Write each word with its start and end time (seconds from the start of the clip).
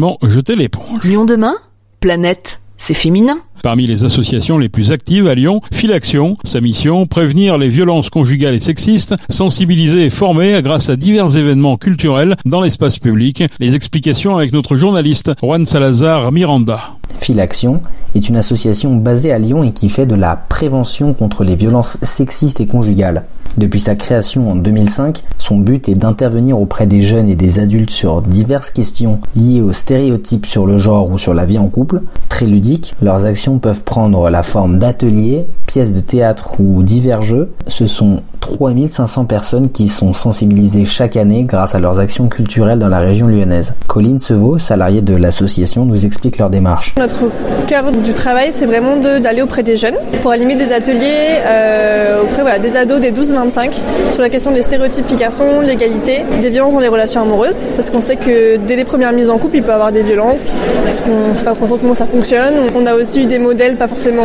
Bon, 0.00 0.16
jetez 0.22 0.54
l'éponge. 0.54 1.02
Lyon 1.02 1.24
demain 1.24 1.56
Planète, 1.98 2.60
c'est 2.76 2.94
féminin. 2.94 3.38
Parmi 3.64 3.88
les 3.88 4.04
associations 4.04 4.56
les 4.56 4.68
plus 4.68 4.92
actives 4.92 5.26
à 5.26 5.34
Lyon, 5.34 5.60
Filaction, 5.72 6.36
sa 6.44 6.60
mission, 6.60 7.08
prévenir 7.08 7.58
les 7.58 7.68
violences 7.68 8.08
conjugales 8.08 8.54
et 8.54 8.60
sexistes, 8.60 9.16
sensibiliser 9.28 10.04
et 10.04 10.10
former 10.10 10.62
grâce 10.62 10.88
à 10.88 10.94
divers 10.94 11.36
événements 11.36 11.76
culturels 11.76 12.36
dans 12.44 12.60
l'espace 12.60 13.00
public. 13.00 13.42
Les 13.58 13.74
explications 13.74 14.36
avec 14.36 14.52
notre 14.52 14.76
journaliste 14.76 15.32
Juan 15.42 15.66
Salazar 15.66 16.30
Miranda. 16.30 16.80
Filaction 17.18 17.82
est 18.14 18.28
une 18.28 18.36
association 18.36 18.94
basée 18.94 19.32
à 19.32 19.40
Lyon 19.40 19.64
et 19.64 19.72
qui 19.72 19.88
fait 19.88 20.06
de 20.06 20.14
la 20.14 20.36
prévention 20.36 21.12
contre 21.12 21.42
les 21.42 21.56
violences 21.56 21.98
sexistes 22.02 22.60
et 22.60 22.66
conjugales. 22.66 23.24
Depuis 23.58 23.80
sa 23.80 23.96
création 23.96 24.52
en 24.52 24.54
2005, 24.54 25.24
son 25.36 25.58
but 25.58 25.88
est 25.88 25.94
d'intervenir 25.94 26.60
auprès 26.60 26.86
des 26.86 27.02
jeunes 27.02 27.28
et 27.28 27.34
des 27.34 27.58
adultes 27.58 27.90
sur 27.90 28.22
diverses 28.22 28.70
questions 28.70 29.18
liées 29.34 29.62
aux 29.62 29.72
stéréotypes 29.72 30.46
sur 30.46 30.64
le 30.64 30.78
genre 30.78 31.10
ou 31.10 31.18
sur 31.18 31.34
la 31.34 31.44
vie 31.44 31.58
en 31.58 31.66
couple. 31.66 32.02
Très 32.28 32.46
ludiques, 32.46 32.94
leurs 33.02 33.24
actions 33.24 33.58
peuvent 33.58 33.82
prendre 33.82 34.30
la 34.30 34.44
forme 34.44 34.78
d'ateliers, 34.78 35.44
pièces 35.66 35.92
de 35.92 35.98
théâtre 35.98 36.60
ou 36.60 36.84
divers 36.84 37.22
jeux. 37.22 37.50
Ce 37.66 37.88
sont 37.88 38.22
3500 38.40 39.24
personnes 39.24 39.70
qui 39.70 39.88
sont 39.88 40.14
sensibilisées 40.14 40.84
chaque 40.84 41.16
année 41.16 41.42
grâce 41.42 41.74
à 41.74 41.80
leurs 41.80 41.98
actions 41.98 42.28
culturelles 42.28 42.78
dans 42.78 42.88
la 42.88 43.00
région 43.00 43.26
lyonnaise. 43.26 43.74
Colline 43.88 44.20
Sevaux, 44.20 44.58
salariée 44.58 45.02
de 45.02 45.16
l'association, 45.16 45.84
nous 45.84 46.06
explique 46.06 46.38
leur 46.38 46.48
démarche. 46.48 46.94
Notre 46.96 47.24
cœur 47.66 47.90
du 47.90 48.14
travail, 48.14 48.50
c'est 48.52 48.66
vraiment 48.66 48.96
d'aller 48.96 49.42
auprès 49.42 49.64
des 49.64 49.76
jeunes 49.76 49.96
pour 50.22 50.30
animer 50.30 50.54
des 50.54 50.72
ateliers 50.72 51.40
euh, 51.44 52.22
auprès 52.22 52.60
des 52.60 52.76
ados 52.76 53.00
des 53.00 53.10
12-25 53.48 53.70
sur 54.12 54.22
la 54.22 54.28
question 54.28 54.50
des 54.50 54.62
stéréotypes 54.62 55.06
filles-garçons, 55.06 55.60
l'égalité, 55.60 56.24
des 56.40 56.50
violences 56.50 56.74
dans 56.74 56.80
les 56.80 56.88
relations 56.88 57.22
amoureuses, 57.22 57.68
parce 57.76 57.90
qu'on 57.90 58.00
sait 58.00 58.16
que 58.16 58.56
dès 58.56 58.76
les 58.76 58.84
premières 58.84 59.12
mises 59.12 59.30
en 59.30 59.38
couple, 59.38 59.56
il 59.56 59.62
peut 59.62 59.70
y 59.70 59.74
avoir 59.74 59.92
des 59.92 60.02
violences, 60.02 60.52
parce 60.84 61.00
qu'on 61.00 61.30
ne 61.30 61.34
sait 61.34 61.44
pas 61.44 61.54
comment 61.54 61.94
ça 61.94 62.06
fonctionne. 62.06 62.54
On 62.76 62.86
a 62.86 62.94
aussi 62.94 63.22
eu 63.22 63.26
des 63.26 63.38
modèles 63.38 63.76
pas 63.76 63.88
forcément 63.88 64.22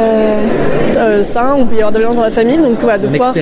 euh, 0.97 1.23
sains, 1.23 1.55
où 1.57 1.61
il 1.61 1.67
peut 1.67 1.75
y 1.75 1.79
avoir 1.79 1.91
des 1.91 1.99
violences 1.99 2.16
dans 2.16 2.23
la 2.23 2.31
famille, 2.31 2.57
donc 2.57 2.77
voilà, 2.81 2.97
de 2.97 3.07
pouvoir, 3.07 3.33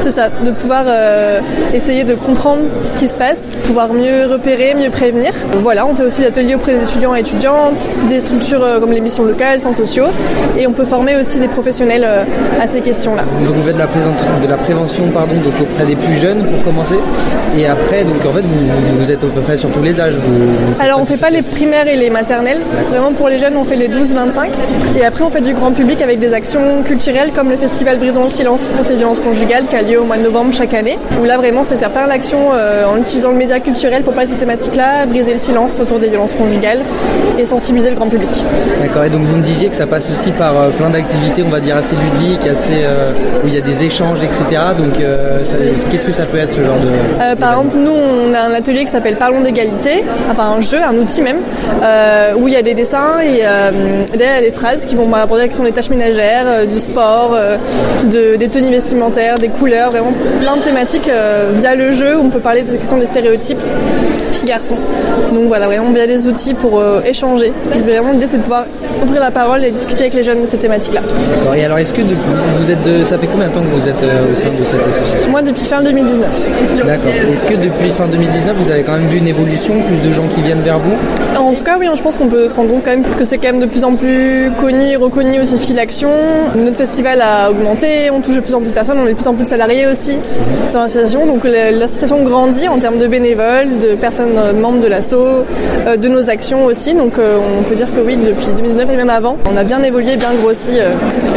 c'est 0.00 0.10
ça, 0.10 0.28
de 0.30 0.50
pouvoir 0.50 0.84
euh, 0.86 1.40
essayer 1.74 2.04
de 2.04 2.14
comprendre 2.14 2.62
ce 2.84 2.96
qui 2.96 3.08
se 3.08 3.16
passe, 3.16 3.52
pouvoir 3.66 3.92
mieux 3.92 4.26
repérer, 4.30 4.74
mieux 4.74 4.90
prévenir. 4.90 5.30
Voilà, 5.62 5.86
on 5.86 5.94
fait 5.94 6.04
aussi 6.04 6.20
des 6.22 6.26
ateliers 6.28 6.54
auprès 6.54 6.74
des 6.74 6.82
étudiants 6.82 7.14
et 7.14 7.20
étudiantes, 7.20 7.86
des 8.08 8.20
structures 8.20 8.62
euh, 8.62 8.80
comme 8.80 8.92
les 8.92 9.00
missions 9.00 9.24
locales, 9.24 9.60
centres 9.60 9.76
sociaux, 9.76 10.06
et 10.58 10.66
on 10.66 10.72
peut 10.72 10.84
former 10.84 11.16
aussi 11.16 11.38
des 11.38 11.48
professionnels 11.48 12.04
euh, 12.06 12.24
à 12.60 12.66
ces 12.66 12.80
questions-là. 12.80 13.22
Donc 13.44 13.56
vous 13.56 13.62
faites 13.62 13.74
de 13.74 13.80
la, 13.80 13.86
de 13.86 14.46
la 14.48 14.56
prévention 14.56 15.07
pardon, 15.10 15.34
donc 15.36 15.54
auprès 15.60 15.84
des 15.84 15.96
plus 15.96 16.16
jeunes 16.16 16.44
pour 16.44 16.62
commencer, 16.64 16.96
et 17.56 17.66
après, 17.66 18.04
donc 18.04 18.24
en 18.26 18.32
fait, 18.32 18.42
vous, 18.42 18.98
vous 18.98 19.10
êtes 19.10 19.22
à 19.22 19.26
peu 19.26 19.40
près 19.40 19.56
sur 19.56 19.70
tous 19.70 19.82
les 19.82 20.00
âges. 20.00 20.14
Alors 20.80 20.98
on 20.98 21.02
ne 21.02 21.06
fait 21.06 21.20
pas 21.20 21.30
les 21.30 21.42
primaires 21.42 21.88
et 21.88 21.96
les 21.96 22.10
maternelles, 22.10 22.60
vraiment 22.90 23.12
pour 23.12 23.28
les 23.28 23.38
jeunes 23.38 23.56
on 23.56 23.64
fait 23.64 23.76
les 23.76 23.88
12-25, 23.88 24.50
et 24.98 25.04
après 25.04 25.24
on 25.24 25.30
fait 25.30 25.40
du 25.40 25.54
grand 25.54 25.72
public 25.72 26.02
avec 26.02 26.18
des 26.18 26.32
actions 26.32 26.82
culturelles 26.84 27.30
comme 27.34 27.50
le 27.50 27.56
festival 27.56 27.98
Brisons 27.98 28.24
le 28.24 28.30
silence 28.30 28.70
contre 28.76 28.90
les 28.90 28.96
violences 28.96 29.20
conjugales 29.20 29.64
qui 29.68 29.76
a 29.76 29.82
lieu 29.82 30.00
au 30.00 30.04
mois 30.04 30.16
de 30.16 30.22
novembre 30.22 30.52
chaque 30.52 30.74
année, 30.74 30.98
où 31.20 31.24
là 31.24 31.36
vraiment 31.36 31.64
c'est 31.64 31.76
faire 31.76 31.90
plein 31.90 32.06
d'actions 32.06 32.52
euh, 32.52 32.84
en 32.86 32.98
utilisant 32.98 33.30
le 33.30 33.36
média 33.36 33.60
culturel 33.60 34.02
pour 34.02 34.12
parler 34.12 34.28
de 34.28 34.34
ces 34.34 34.38
thématiques-là, 34.38 35.06
briser 35.06 35.32
le 35.32 35.38
silence 35.38 35.78
autour 35.80 35.98
des 35.98 36.08
violences 36.08 36.34
conjugales 36.34 36.80
et 37.38 37.44
sensibiliser 37.44 37.90
le 37.90 37.96
grand 37.96 38.08
public. 38.08 38.30
D'accord, 38.82 39.04
et 39.04 39.10
donc 39.10 39.22
vous 39.22 39.36
me 39.36 39.42
disiez 39.42 39.68
que 39.68 39.76
ça 39.76 39.86
passe 39.86 40.10
aussi 40.10 40.30
par 40.32 40.58
euh, 40.58 40.70
plein 40.70 40.90
d'activités, 40.90 41.42
on 41.44 41.50
va 41.50 41.60
dire 41.60 41.76
assez 41.76 41.96
ludiques, 41.96 42.46
assez, 42.46 42.82
euh, 42.82 43.12
où 43.44 43.48
il 43.48 43.54
y 43.54 43.58
a 43.58 43.60
des 43.60 43.84
échanges, 43.84 44.22
etc. 44.22 44.44
Donc 44.76 44.97
qu'est-ce 44.98 46.06
que 46.06 46.12
ça 46.12 46.24
peut 46.24 46.38
être 46.38 46.52
ce 46.52 46.62
genre 46.62 46.76
de... 46.76 47.34
par 47.36 47.52
exemple, 47.52 47.76
nous 47.76 47.92
on 47.92 48.34
a 48.34 48.40
un 48.40 48.54
atelier 48.54 48.80
qui 48.80 48.90
s'appelle 48.90 49.16
Parlons 49.16 49.40
d'égalité, 49.40 50.04
enfin 50.30 50.54
un 50.56 50.60
jeu, 50.60 50.78
un 50.82 50.96
outil 50.96 51.22
même, 51.22 51.38
où 52.38 52.48
il 52.48 52.54
y 52.54 52.56
a 52.56 52.62
des 52.62 52.74
dessins 52.74 53.20
et 53.22 53.42
derrière 54.16 54.42
des 54.42 54.50
phrases 54.50 54.84
qui 54.84 54.94
vont 54.94 55.12
aborder 55.14 55.42
la 55.42 55.48
question 55.48 55.64
des 55.64 55.72
tâches 55.72 55.90
ménagères, 55.90 56.66
du 56.66 56.78
sport, 56.78 57.36
de, 58.10 58.36
des 58.36 58.48
tenues 58.48 58.70
vestimentaires, 58.70 59.38
des 59.38 59.48
couleurs, 59.48 59.90
vraiment 59.90 60.12
plein 60.40 60.56
de 60.56 60.62
thématiques 60.62 61.08
euh, 61.08 61.52
via 61.56 61.74
le 61.74 61.92
jeu. 61.92 62.16
On 62.16 62.30
peut 62.30 62.40
parler 62.40 62.62
des 62.62 62.76
questions 62.76 62.98
des 62.98 63.06
stéréotypes 63.06 63.60
filles-garçons. 64.32 64.76
Donc 65.32 65.44
voilà, 65.46 65.66
vraiment 65.66 65.90
via 65.90 66.06
des 66.06 66.26
outils 66.26 66.54
pour 66.54 66.78
euh, 66.78 67.00
échanger. 67.02 67.52
vraiment 67.82 68.12
l'idée 68.12 68.26
c'est 68.26 68.38
de 68.38 68.42
pouvoir 68.42 68.64
ouvrir 69.02 69.20
la 69.20 69.30
parole 69.30 69.64
et 69.64 69.70
discuter 69.70 70.02
avec 70.02 70.14
les 70.14 70.22
jeunes 70.22 70.42
de 70.42 70.46
ces 70.46 70.58
thématiques-là. 70.58 71.00
Et 71.56 71.64
alors 71.64 71.78
est-ce 71.78 71.94
que 71.94 72.02
vous 72.02 72.70
êtes 72.70 72.82
de, 72.84 73.04
ça 73.04 73.18
fait 73.18 73.26
combien 73.26 73.48
de 73.48 73.54
temps 73.54 73.62
que 73.62 73.80
vous 73.80 73.88
êtes 73.88 74.02
euh, 74.02 74.32
au 74.32 74.36
sein 74.36 74.50
de 74.50 74.64
cette 74.64 74.86
Moi 75.30 75.42
depuis 75.42 75.64
fin 75.64 75.82
2019. 75.82 76.28
D'accord. 76.86 77.12
Est-ce 77.32 77.46
que 77.46 77.54
depuis 77.54 77.90
fin 77.90 78.06
2019 78.06 78.56
vous 78.58 78.70
avez 78.70 78.82
quand 78.82 78.92
même 78.92 79.08
vu 79.08 79.18
une 79.18 79.28
évolution, 79.28 79.74
plus 79.82 80.08
de 80.08 80.12
gens 80.12 80.26
qui 80.28 80.42
viennent 80.42 80.62
vers 80.62 80.78
vous? 80.78 80.94
En 81.38 81.52
tout 81.52 81.64
cas 81.64 81.76
oui, 81.78 81.86
je 81.94 82.02
pense 82.02 82.16
qu'on 82.16 82.28
peut 82.28 82.48
se 82.48 82.54
rendre 82.54 82.70
compte 82.70 82.84
quand 82.84 82.90
même 82.90 83.04
que 83.18 83.24
c'est 83.24 83.38
quand 83.38 83.48
même 83.48 83.60
de 83.60 83.66
plus 83.66 83.84
en 83.84 83.94
plus 83.94 84.50
connu 84.60 84.90
et 84.90 84.96
reconnu 84.96 85.40
aussi 85.40 85.58
Fil 85.58 85.78
Action. 85.78 86.08
Notre 86.56 86.76
festival 86.76 87.20
a 87.22 87.50
augmenté, 87.50 88.10
on 88.12 88.20
touche 88.20 88.36
de 88.36 88.40
plus 88.40 88.54
en 88.54 88.60
plus 88.60 88.68
de 88.68 88.74
personnes, 88.74 88.98
on 89.02 89.06
est 89.06 89.12
de 89.12 89.16
plus 89.16 89.26
en 89.26 89.34
plus 89.34 89.44
de 89.44 89.48
salariés 89.48 89.86
aussi 89.86 90.18
dans 90.72 90.80
l'association. 90.80 91.26
Donc 91.26 91.44
l'association 91.44 92.22
grandit 92.22 92.68
en 92.68 92.78
termes 92.78 92.98
de 92.98 93.06
bénévoles, 93.06 93.78
de 93.78 93.94
personnes 93.94 94.36
euh, 94.36 94.52
membres 94.52 94.80
de 94.80 94.88
l'asso, 94.88 95.14
euh, 95.14 95.96
de 95.96 96.08
nos 96.08 96.30
actions 96.30 96.64
aussi. 96.64 96.94
Donc 96.94 97.18
euh, 97.18 97.38
on 97.58 97.62
peut 97.62 97.74
dire 97.74 97.88
que 97.94 98.00
oui, 98.00 98.16
depuis 98.16 98.46
2019 98.46 98.90
et 98.92 98.96
même 98.96 99.10
avant, 99.10 99.36
on 99.50 99.56
a 99.56 99.64
bien 99.64 99.82
évolué, 99.82 100.16
bien 100.16 100.32
grossi, 100.40 100.78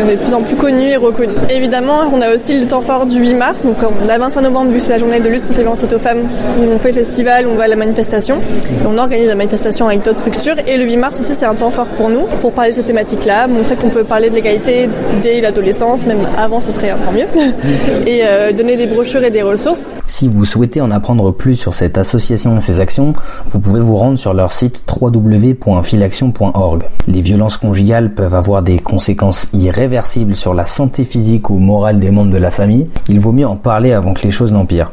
on 0.04 0.10
est 0.10 0.16
de 0.16 0.22
plus 0.22 0.34
en 0.34 0.42
plus 0.42 0.56
connus 0.56 0.90
et 0.90 0.98
reconnus. 0.98 1.36
Évidemment, 1.50 2.00
on 2.14 2.22
a 2.22 2.34
aussi 2.34 2.60
le 2.60 2.68
temps 2.68 2.82
fort 2.82 3.06
du 3.06 3.20
8 3.20 3.34
mars. 3.42 3.64
Donc 3.66 3.78
on 3.82 4.08
a 4.08 4.18
25 4.20 4.42
novembre, 4.42 4.72
vu 4.72 4.80
c'est 4.80 4.92
la 4.92 5.00
journée 5.00 5.20
de 5.20 5.28
lutte 5.28 5.42
contre 5.48 5.58
les 5.58 5.64
violences 5.64 5.84
aux 5.84 6.00
femmes, 6.00 6.20
on 6.62 6.78
fait 6.78 6.92
le 6.92 7.04
festival, 7.04 7.48
on 7.48 7.56
va 7.56 7.64
à 7.64 7.68
la 7.68 7.76
manifestation. 7.76 8.40
on 8.86 8.96
organise 9.00 9.30
la 9.30 9.36
manifestation 9.36 9.88
avec 9.88 10.04
d'autres 10.06 10.20
structures. 10.20 10.58
Et 10.68 10.78
le 10.78 10.86
8 10.86 10.98
mars 10.98 11.20
aussi, 11.20 11.34
c'est 11.34 11.48
un 11.48 11.56
temps 11.56 11.72
fort 11.72 11.88
pour 11.88 12.10
nous, 12.10 12.28
pour 12.40 12.52
parler 12.52 12.72
de 12.72 12.76
ces 12.76 12.84
thématiques-là, 12.84 13.48
montrer 13.48 13.76
qu'on 13.78 13.90
peut 13.90 14.04
parler 14.04 14.30
de 14.30 14.36
l'égalité 14.36 14.88
dès 15.24 15.42
l'adolescence, 15.42 16.06
même 16.06 16.28
avant, 16.38 16.60
ça 16.60 16.72
serait 16.72 16.92
encore 16.92 17.14
mieux. 17.14 17.26
et 18.08 18.22
donner 18.54 18.78
des 18.78 18.86
brochures 18.86 19.24
et 19.24 19.32
des 19.32 19.42
ressources. 19.42 19.92
Si 20.06 20.28
vous 20.28 20.46
souhaitez 20.46 20.82
en 20.82 20.92
apprendre 20.92 21.32
plus 21.32 21.56
sur 21.56 21.74
cette 21.74 21.98
association 21.98 22.56
et 22.58 22.62
ses 22.62 22.80
actions, 22.80 23.14
vous 23.50 23.60
pouvez 23.60 23.80
vous 23.80 23.96
rendre 23.96 24.20
sur 24.20 24.36
leur 24.36 24.52
site 24.52 24.86
www.filaction.org. 25.02 26.84
Les 27.08 27.22
violences 27.22 27.58
conjugales 27.58 28.14
peuvent 28.14 28.36
avoir 28.36 28.62
des 28.62 28.78
conséquences 28.78 29.48
irréversibles 29.54 30.36
sur 30.36 30.54
la 30.54 30.68
santé 30.68 31.06
physique 31.06 31.50
ou 31.50 31.56
morale 31.56 32.00
des 32.00 32.12
membres 32.12 32.32
de 32.32 32.38
la 32.38 32.52
famille. 32.52 32.88
Il 33.10 33.20
vaut 33.20 33.31
mieux 33.34 33.48
en 33.48 33.56
parler 33.56 33.92
avant 33.94 34.14
que 34.14 34.24
les 34.24 34.32
choses 34.32 34.52
n'empirent. 34.52 34.92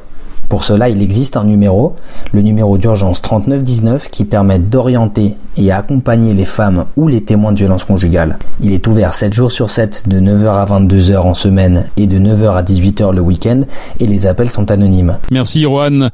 Pour 0.48 0.64
cela, 0.64 0.88
il 0.88 1.02
existe 1.02 1.36
un 1.36 1.44
numéro, 1.44 1.94
le 2.32 2.40
numéro 2.40 2.78
d'urgence 2.78 3.20
3919, 3.20 4.08
qui 4.10 4.24
permet 4.24 4.58
d'orienter 4.58 5.34
et 5.58 5.70
accompagner 5.72 6.32
les 6.32 6.46
femmes 6.46 6.86
ou 6.96 7.06
les 7.06 7.20
témoins 7.22 7.52
de 7.52 7.58
violences 7.58 7.84
conjugales. 7.84 8.38
Il 8.62 8.72
est 8.72 8.86
ouvert 8.86 9.12
7 9.12 9.34
jours 9.34 9.52
sur 9.52 9.70
7, 9.70 10.08
de 10.08 10.18
9h 10.18 10.46
à 10.46 10.64
22h 10.64 11.18
en 11.18 11.34
semaine 11.34 11.84
et 11.98 12.06
de 12.06 12.18
9h 12.18 12.56
à 12.56 12.62
18h 12.62 13.14
le 13.14 13.20
week-end, 13.20 13.62
et 14.00 14.06
les 14.06 14.24
appels 14.24 14.48
sont 14.48 14.70
anonymes. 14.70 15.18
Merci 15.30 15.66
Rohan. 15.66 16.08